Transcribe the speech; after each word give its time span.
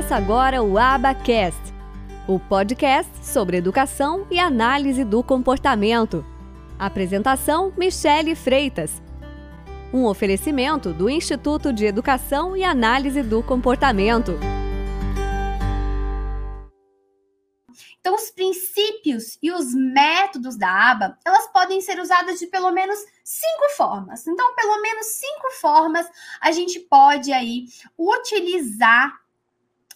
Começa 0.00 0.16
agora 0.16 0.62
o 0.62 0.78
Abacast, 0.78 1.60
o 2.26 2.40
podcast 2.40 3.12
sobre 3.22 3.58
educação 3.58 4.26
e 4.30 4.38
análise 4.38 5.04
do 5.04 5.22
comportamento. 5.22 6.24
Apresentação: 6.78 7.70
Michele 7.76 8.34
Freitas. 8.34 9.02
Um 9.92 10.06
oferecimento 10.06 10.94
do 10.94 11.10
Instituto 11.10 11.70
de 11.70 11.84
Educação 11.84 12.56
e 12.56 12.64
Análise 12.64 13.22
do 13.22 13.42
Comportamento. 13.42 14.32
Então, 18.00 18.14
os 18.14 18.30
princípios 18.30 19.36
e 19.42 19.52
os 19.52 19.74
métodos 19.74 20.56
da 20.56 20.92
aba, 20.92 21.18
elas 21.26 21.46
podem 21.52 21.82
ser 21.82 22.00
usadas 22.00 22.38
de 22.38 22.46
pelo 22.46 22.70
menos 22.70 22.98
cinco 23.22 23.68
formas. 23.76 24.26
Então, 24.26 24.54
pelo 24.54 24.80
menos 24.80 25.04
cinco 25.08 25.50
formas 25.60 26.06
a 26.40 26.50
gente 26.52 26.80
pode 26.80 27.34
aí 27.34 27.66
utilizar 27.98 29.20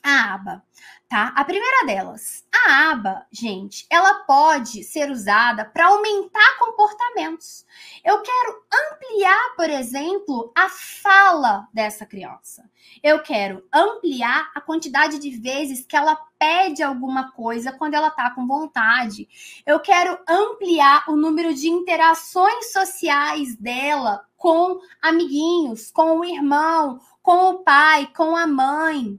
a 0.05 0.35
aba, 0.35 0.63
tá? 1.09 1.33
A 1.35 1.45
primeira 1.45 1.87
delas, 1.87 2.45
a 2.55 2.91
aba, 2.91 3.27
gente, 3.33 3.87
ela 3.89 4.23
pode 4.25 4.85
ser 4.85 5.11
usada 5.11 5.65
para 5.65 5.87
aumentar 5.87 6.59
comportamentos. 6.59 7.65
Eu 8.05 8.21
quero 8.21 8.63
ampliar, 8.71 9.57
por 9.57 9.71
exemplo, 9.71 10.53
a 10.55 10.69
fala 10.69 11.67
dessa 11.73 12.05
criança. 12.05 12.71
Eu 13.03 13.23
quero 13.23 13.65
ampliar 13.73 14.51
a 14.55 14.61
quantidade 14.61 15.19
de 15.19 15.31
vezes 15.31 15.87
que 15.87 15.97
ela 15.97 16.17
pede 16.39 16.83
alguma 16.83 17.33
coisa 17.33 17.73
quando 17.73 17.95
ela 17.95 18.11
tá 18.11 18.31
com 18.31 18.47
vontade. 18.47 19.27
Eu 19.65 19.81
quero 19.81 20.19
ampliar 20.29 21.05
o 21.09 21.17
número 21.17 21.55
de 21.55 21.69
interações 21.69 22.73
sociais 22.73 23.57
dela 23.57 24.23
com 24.37 24.79
amiguinhos, 25.01 25.91
com 25.91 26.19
o 26.19 26.25
irmão, 26.25 27.01
com 27.23 27.51
o 27.51 27.65
pai, 27.65 28.07
com 28.15 28.37
a 28.37 28.47
mãe. 28.47 29.19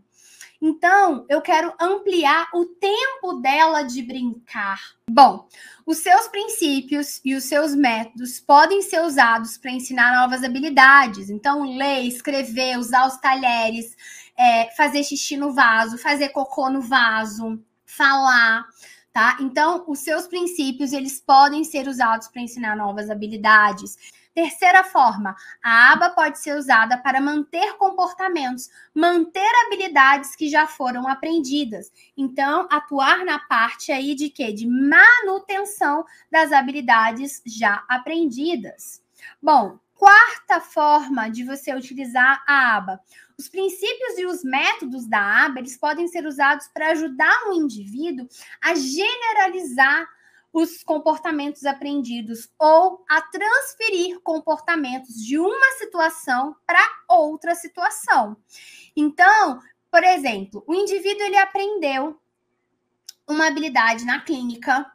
Então, 0.62 1.26
eu 1.30 1.42
quero 1.42 1.74
ampliar 1.80 2.48
o 2.54 2.66
tempo 2.66 3.34
dela 3.42 3.84
de 3.84 4.02
brincar. 4.02 4.80
Bom, 5.10 5.48
os 5.86 5.98
seus 6.00 6.28
princípios 6.28 7.22
e 7.24 7.36
os 7.36 7.44
seus 7.44 7.76
métodos 7.76 8.40
podem 8.40 8.82
ser 8.82 9.02
usados 9.02 9.58
para 9.58 9.72
ensinar 9.72 10.16
novas 10.16 10.44
habilidades. 10.44 11.30
Então, 11.30 11.78
ler, 11.78 12.02
escrever, 12.04 12.78
usar 12.78 13.08
os 13.08 13.18
talheres, 13.18 13.96
é, 14.38 14.72
fazer 14.76 15.04
xixi 15.04 15.38
no 15.38 15.54
vaso, 15.54 15.98
fazer 15.98 16.30
cocô 16.30 16.70
no 16.70 16.82
vaso, 16.82 17.62
falar. 17.86 18.66
Tá? 19.14 19.38
Então, 19.40 19.86
os 19.88 20.00
seus 20.00 20.28
princípios 20.28 20.92
eles 20.92 21.22
podem 21.22 21.64
ser 21.64 21.88
usados 21.88 22.28
para 22.28 22.42
ensinar 22.42 22.76
novas 22.76 23.10
habilidades. 23.10 23.98
Terceira 24.36 24.84
forma, 24.84 25.34
a 25.64 25.94
aba 25.94 26.10
pode 26.10 26.40
ser 26.40 26.58
usada 26.58 26.98
para 26.98 27.22
manter 27.22 27.78
comportamentos, 27.78 28.70
manter 28.94 29.50
habilidades 29.66 30.36
que 30.36 30.50
já 30.50 30.68
foram 30.68 31.08
aprendidas. 31.08 31.90
Então, 32.18 32.68
atuar 32.70 33.24
na 33.24 33.40
parte 33.40 33.94
aí 33.94 34.14
de 34.14 34.30
quê? 34.30 34.52
De 34.52 34.68
manutenção 34.68 36.04
das 36.30 36.52
habilidades 36.52 37.42
já 37.46 37.86
aprendidas. 37.88 39.02
Bom, 39.42 39.80
quarta 39.94 40.60
forma 40.60 41.30
de 41.30 41.46
você 41.46 41.74
utilizar 41.74 42.44
a 42.46 42.76
aba. 42.76 43.00
Os 43.40 43.48
princípios 43.48 44.18
e 44.18 44.26
os 44.26 44.44
métodos 44.44 45.08
da 45.08 45.46
aba, 45.46 45.60
eles 45.60 45.78
podem 45.78 46.10
ser 46.10 46.26
usados 46.26 46.68
para 46.74 46.92
ajudar 46.92 47.48
o 47.48 47.54
indivíduo 47.54 48.28
a 48.62 48.76
generalizar 48.76 50.06
os 50.56 50.82
comportamentos 50.84 51.66
aprendidos 51.66 52.50
ou 52.58 53.04
a 53.10 53.22
transferir 53.22 54.22
comportamentos 54.22 55.16
de 55.16 55.38
uma 55.38 55.72
situação 55.78 56.56
para 56.66 56.80
outra 57.10 57.54
situação. 57.54 58.38
Então, 58.96 59.60
por 59.92 60.02
exemplo, 60.02 60.64
o 60.66 60.74
indivíduo 60.74 61.24
ele 61.24 61.36
aprendeu 61.36 62.18
uma 63.28 63.48
habilidade 63.48 64.06
na 64.06 64.22
clínica 64.22 64.90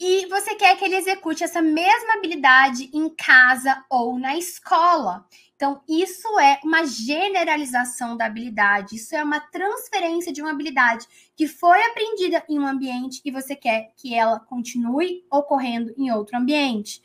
e 0.00 0.24
você 0.26 0.54
quer 0.54 0.78
que 0.78 0.84
ele 0.86 0.96
execute 0.96 1.44
essa 1.44 1.60
mesma 1.60 2.14
habilidade 2.14 2.88
em 2.94 3.10
casa 3.10 3.84
ou 3.90 4.18
na 4.18 4.34
escola. 4.34 5.26
Então, 5.54 5.82
isso 5.86 6.26
é 6.40 6.58
uma 6.64 6.86
generalização 6.86 8.16
da 8.16 8.24
habilidade, 8.24 8.96
isso 8.96 9.14
é 9.14 9.22
uma 9.22 9.38
transferência 9.38 10.32
de 10.32 10.40
uma 10.40 10.52
habilidade 10.52 11.06
que 11.36 11.46
foi 11.46 11.82
aprendida 11.82 12.42
em 12.48 12.58
um 12.58 12.66
ambiente 12.66 13.20
e 13.22 13.30
você 13.30 13.54
quer 13.54 13.92
que 13.94 14.14
ela 14.14 14.40
continue 14.40 15.22
ocorrendo 15.30 15.92
em 15.98 16.10
outro 16.10 16.38
ambiente. 16.38 17.02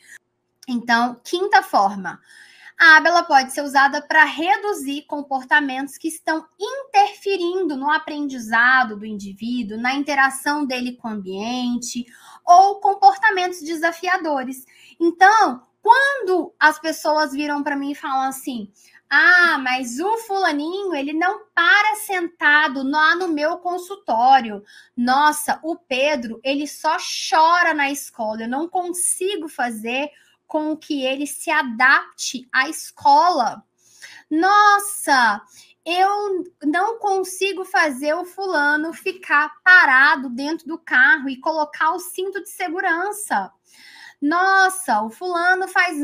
Então, 0.65 1.19
quinta 1.21 1.61
forma, 1.61 2.21
a 2.77 2.97
aba 2.97 3.23
pode 3.23 3.53
ser 3.53 3.61
usada 3.61 4.01
para 4.01 4.25
reduzir 4.25 5.03
comportamentos 5.03 5.97
que 5.97 6.09
estão 6.09 6.45
interferindo 6.59 7.77
no 7.77 7.89
aprendizado 7.89 8.97
do 8.97 9.05
indivíduo, 9.05 9.77
na 9.77 9.93
interação 9.93 10.65
dele 10.65 10.97
com 10.97 11.07
o 11.07 11.11
ambiente, 11.11 12.05
ou 12.45 12.81
comportamentos 12.81 13.61
desafiadores. 13.61 14.65
Então, 14.99 15.63
quando 15.81 16.53
as 16.59 16.79
pessoas 16.79 17.31
viram 17.31 17.63
para 17.63 17.75
mim 17.75 17.91
e 17.91 17.95
falam 17.95 18.27
assim: 18.27 18.69
"Ah, 19.09 19.57
mas 19.59 19.99
o 19.99 20.17
fulaninho, 20.19 20.93
ele 20.93 21.13
não 21.13 21.45
para 21.53 21.95
sentado 21.95 22.83
lá 22.83 23.15
no 23.15 23.29
meu 23.29 23.57
consultório. 23.59 24.63
Nossa, 24.97 25.59
o 25.63 25.77
Pedro, 25.77 26.39
ele 26.43 26.67
só 26.67 26.97
chora 27.29 27.73
na 27.73 27.89
escola. 27.89 28.41
Eu 28.43 28.49
não 28.49 28.67
consigo 28.67 29.47
fazer 29.47 30.09
com 30.47 30.75
que 30.75 31.05
ele 31.05 31.27
se 31.27 31.49
adapte 31.49 32.47
à 32.51 32.69
escola. 32.69 33.63
Nossa, 34.29 35.41
eu 35.85 36.43
não 36.63 36.97
consigo 36.97 37.63
fazer 37.63 38.13
o 38.15 38.25
fulano 38.25 38.91
ficar 38.93 39.53
parado 39.63 40.29
dentro 40.29 40.67
do 40.67 40.79
carro 40.79 41.29
e 41.29 41.39
colocar 41.39 41.91
o 41.91 41.99
cinto 41.99 42.41
de 42.41 42.49
segurança. 42.49 43.51
Nossa, 44.21 45.03
o 45.03 45.09
fulano 45.09 45.67
faz 45.67 46.03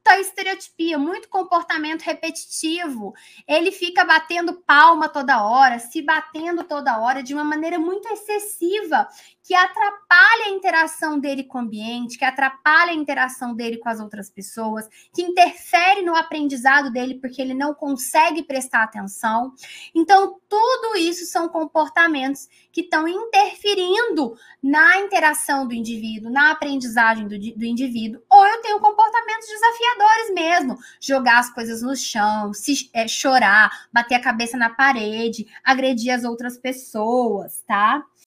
muita 0.00 0.18
estereotipia, 0.18 0.98
muito 0.98 1.28
comportamento 1.28 2.02
repetitivo. 2.02 3.14
Ele 3.46 3.70
fica 3.70 4.04
batendo 4.04 4.54
palma 4.66 5.08
toda 5.08 5.44
hora, 5.44 5.78
se 5.78 6.02
batendo 6.02 6.64
toda 6.64 6.98
hora 6.98 7.22
de 7.22 7.34
uma 7.34 7.44
maneira 7.44 7.78
muito 7.78 8.08
excessiva, 8.08 9.06
que 9.42 9.54
atrapalha 9.54 10.46
a 10.46 10.50
interação 10.50 11.18
dele 11.18 11.44
com 11.44 11.58
o 11.58 11.60
ambiente, 11.60 12.18
que 12.18 12.24
atrapalha 12.24 12.92
a 12.92 12.94
interação 12.94 13.54
dele 13.54 13.78
com 13.78 13.88
as 13.88 14.00
outras 14.00 14.30
pessoas, 14.30 14.88
que 15.14 15.22
interfere 15.22 16.02
no 16.02 16.14
aprendizado 16.14 16.90
dele 16.90 17.16
porque 17.20 17.42
ele 17.42 17.54
não 17.54 17.74
consegue 17.74 18.42
prestar 18.42 18.84
atenção. 18.84 19.52
Então, 19.94 20.40
tudo 20.48 20.96
isso 20.96 21.26
são 21.26 21.48
comportamentos 21.48 22.48
que 22.72 22.82
estão 22.82 23.06
interferindo 23.06 24.34
na 24.62 24.98
interação 25.00 25.66
do 25.66 25.74
indivíduo, 25.74 26.30
na 26.30 26.52
aprendizagem 26.52 27.26
do, 27.26 27.38
do 27.38 27.64
indivíduo. 27.64 28.22
Ou 28.30 28.46
eu 28.46 28.62
tenho 28.62 28.80
comportamentos 28.80 29.48
desafiadores 29.48 29.89
mesmo, 30.34 30.78
jogar 31.00 31.38
as 31.38 31.52
coisas 31.52 31.82
no 31.82 31.96
chão, 31.96 32.52
se, 32.52 32.90
é, 32.92 33.06
chorar, 33.06 33.70
bater 33.92 34.14
a 34.14 34.20
cabeça 34.20 34.56
na 34.56 34.70
parede, 34.70 35.46
agredir 35.64 36.12
as 36.14 36.24
outras 36.24 36.58
pessoas, 36.58 37.62
tá? 37.66 38.04